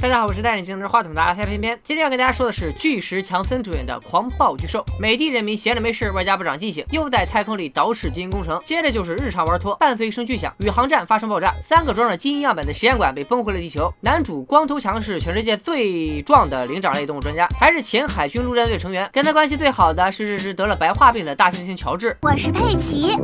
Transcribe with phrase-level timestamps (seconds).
[0.00, 1.76] 大家好，我是带领精神话筒的阿太偏偏。
[1.82, 4.78] 今天要跟大家说的是巨石强森主演的《狂暴巨兽》。
[5.00, 8.62] 美帝人民闲着没事，外加不长记性，又在太空里捣饬基因工程。
[8.64, 13.92] 接着就是日常玩脱，伴随一声巨响，宇航站发生爆炸，三个装着基因样本的实验馆被崩回了地球。
[14.02, 19.10] 男主光头强是全世界最壮的灵长类动物专家，还是前海军陆战队成员。
[19.12, 22.16] 跟他关系最好的是这只得了白化病的大猩猩乔治。
[22.22, 23.16] 我是佩奇，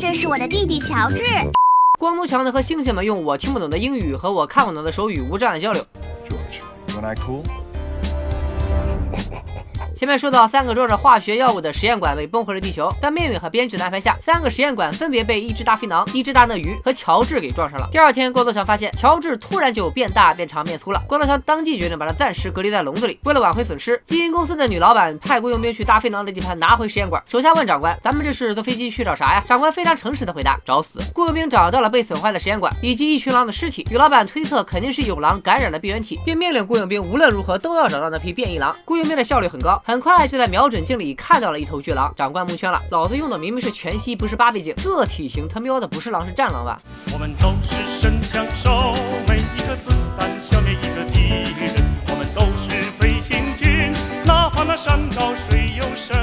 [0.00, 1.24] 这是我的弟弟乔治。
[1.98, 5.84] 光头强呢和猩猩们用我听不懂的英语和我看不懂的手语无障碍交流。
[6.28, 6.58] George,
[6.94, 7.44] when I cool?
[10.04, 17.88] 前面说到，三个装着化学药物的实验馆被崩回了地球，但命运和编剧的安排下，三个实验馆分别被一只大飞囊、一只大鳄鱼和乔治给撞上了。
[17.90, 23.18] 第二天，光头强发现乔治突然就变大、变长、变粗了，光头强当即决定把他暂时隔离在笼子里。
[23.24, 27.22] 为了挽回损失，基因公司的女老板派雇佣兵去大飞囊的地盘拿回实验馆。
[27.26, 38.76] 手下问长官：“咱们这是坐飞机去找啥呀？”长官非常诚实的回答：“找死。”雇佣兵找到了被损坏的实验馆以及一群狼的尸体，女老板推测肯定是有狼感染了病原体，并命令雇佣兵无论如何都要找到那批变异狼。
[38.84, 42.12] 雇佣兵的效率很高，很快就在瞄准镜里看到了一头巨狼。
[42.16, 46.80] 长官蒙圈了，老子用的明明是全息，不是八倍镜，这体型他喵的不是狼是战狼吧？
[47.12, 48.92] 我们都是神枪手，
[49.28, 51.20] 每一个子弹消灭一个敌
[51.64, 51.84] 人。
[52.08, 53.92] 我们都是飞行军，
[54.24, 56.16] 哪怕那山高水又深。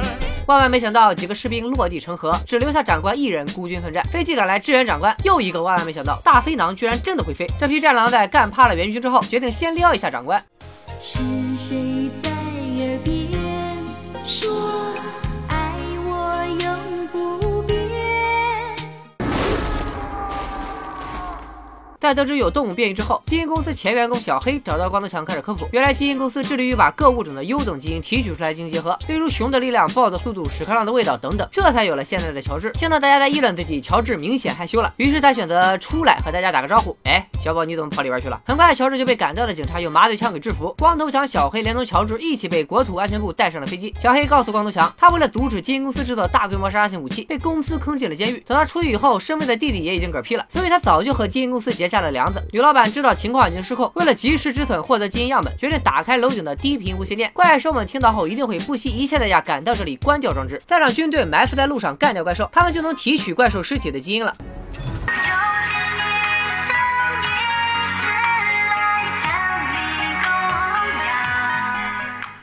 [0.47, 4.03] 万万没想到，几个士兵落地成盒，只留下长官一人孤军奋战。
[4.11, 7.47] 飞机赶来支援长官，又一个万万没想到，大飞狼居然真的会飞。
[7.59, 10.43] 这批战狼在干趴了援军之后，决定先撩一下长官。
[10.99, 11.19] 是
[11.55, 12.29] 谁在
[14.31, 14.60] 说
[22.11, 25.65] 在得知有动物变异之后，基因公司前员工小黑找到光头强开始科普。
[25.71, 32.69] 原来基因公司致力于把各物种的优等基因提取出来进行结合，例如熊的力量、豹的速度、屎壳郎的味道等等，这才有了现在的乔治。
[32.71, 36.93] 听到大家在议论自己，乔治明显害羞了，于是他选择出来和大家打个招呼。
[37.05, 38.41] 哎，小宝你怎么跑里边去了？
[38.45, 43.95] 很快乔治就被赶到的警察用麻醉枪给制服，光头强、小黑连同乔治一起被国土安全部带上了飞机。
[44.01, 48.43] 小黑告诉光头强，他为了阻止基因公司制造大规模杀伤性武器，被公司坑进了监狱。
[48.45, 52.41] 等他出狱以后，身为的弟弟也已经嗝屁了，所以他早就和基因公司结下了梁子。
[52.51, 57.31] 女老板知道情况已经失控，为了及时止损获得基因样本，决定打开楼顶的低频无线电。
[57.33, 64.35] 怪兽们听到后一定会不惜一切代价赶到这里关掉装置，再让军队埋伏在路上干掉怪兽，他们就能提取怪兽尸体的基因了。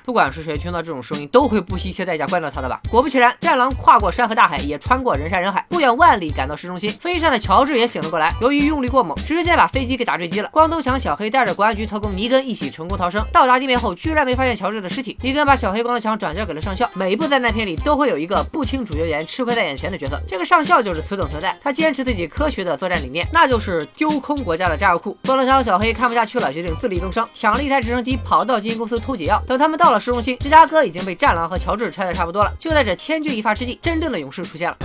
[0.09, 2.81] 不管是谁听到这种声音，都会不惜一切代价关掉它的吧。
[2.91, 6.89] 果不其然，战狼跨过山河大海，也穿过人山人海，不远万里赶到市中心。
[6.89, 10.49] 飞上的乔治也醒了过来，由于用力过猛，直接把飞机给打坠机了。
[10.51, 15.15] 光头强、小黑带着国安局特工尼根一起成功逃生，到达地面后居然没发现乔治的尸体。
[15.21, 16.89] 尼根把小黑、光头强转交给了上校。
[16.95, 21.55] 每一部灾难片里都会有一个不听主角言、吃亏在眼前的角色，这个上校就是此等存在。
[21.63, 25.15] 他坚持自己科学的作战理念，那就是丢空国家的炸药库。
[25.27, 29.39] 光头强和、小黑看不下去了，决定自力更生，抢了一台直升机跑到基因公司偷解药。
[29.47, 32.53] 等他们到了市中心，芝加哥已经被战狼和乔治拆得差不多了。
[32.59, 34.77] 就在这千钧一发之际，真正的勇士出现了。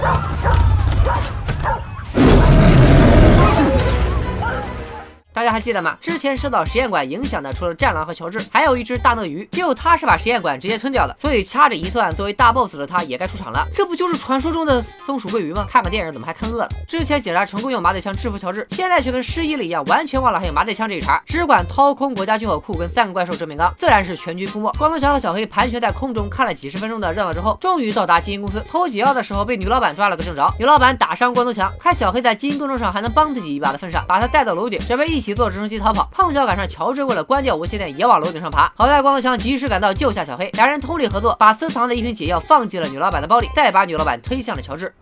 [5.33, 5.97] 大家还记得吗？
[5.99, 9.47] 之前受到实验馆影响的，除了战狼和乔治，还有一只大鳄鱼。
[9.51, 13.67] 就他是把实验馆直接吞掉的，所以掐着一算，作为大 boss 的他也该出场了。
[13.73, 15.65] 这不就是传说中的松鼠桂鱼吗？
[15.69, 16.69] 看个电影怎么还看饿了？
[16.87, 24.71] 之前警察成功用麻醉枪制服乔治，现在却跟失忆了一样，完全忘了还有麻醉枪这一茬，只管掏空国家军火库跟三个怪兽正面刚，自然是全军覆没。
[24.77, 30.47] 光头强和小黑盘旋在空中看了几十分钟的热闹之后，终于到达基因公司偷解药的时候，被女老板抓了个正着。
[30.59, 36.09] 女老板打伤光头强，看小黑在基因工程上还能帮自己一把的份上，把他带到楼顶，准备一起坐直升机逃跑。
[36.11, 44.93] 碰巧赶上乔治为了关掉无线电也往楼顶上爬，好在光头强及时赶到救下小黑，两人通力合作，把私藏的一瓶解药放进了女老板的包里，再把女老板推向了乔治。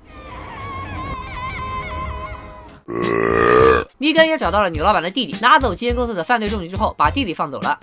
[3.98, 7.80] 尼根也找到了女老板的弟弟，拿走基因公司的犯罪证据之后，把弟弟放走了。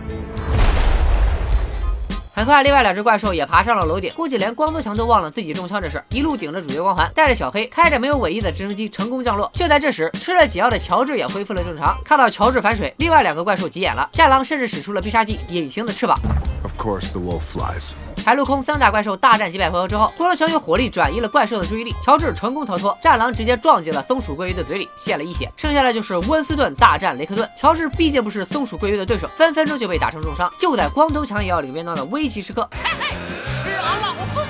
[2.39, 9.51] 很快，另外两只怪兽也爬上了楼顶，估计连光头强都忘了自己中枪这事，一路顶着主角光环，带着小黑，开着没有尾翼的直升机成功降落。
[9.53, 11.97] 就在这时，吃了解药的乔治也恢复了正常。
[12.05, 16.17] 看到乔治反水，另外两个怪兽急眼了，战狼甚至使出了必杀技——隐形的翅膀。
[16.63, 17.91] Of course, the wolf flies.
[18.29, 25.51] 海陆空三大怪兽大战几百回合之后，光头强用火力转移了怪兽的注意力，乔治成功逃脱，战狼直接撞进了松鼠桂鱼的嘴里，献了一血。
[25.57, 30.47] 剩下的就是温斯顿大战雷克顿，乔治毕竟不是松鼠桂鱼的对手，分分钟就被打成重伤。
[30.59, 34.45] 就在光头强也要领便当的危急时刻，嘿嘿，吃俺老孙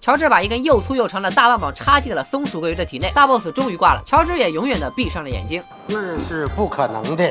[0.00, 5.62] 乔治把一根又粗又长的大棒棒插进了松鼠桂鱼的体内，大 boss 终于挂了，乔治也永远的闭上了眼睛。
[5.88, 7.30] 那是不可能的。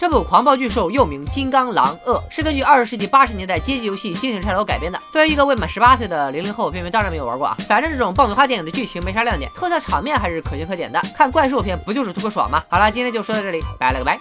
[0.00, 4.98] 这部《狂暴巨兽》又名《金刚狼恶》，是根据二十世纪八十年代街机游戏《星星拆楼》改编的。
[5.12, 7.54] 作为一个未满十八岁的零零后，片片当然没有玩过啊。
[7.68, 10.98] 反正这种爆米花电影的剧情没啥亮点，特效场面还是可圈可点的。
[11.14, 12.64] 看怪兽片不就是图个爽吗？
[12.70, 14.18] 好了，今天就说到这里，拜了个拜。